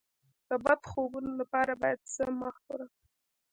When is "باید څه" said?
1.81-2.23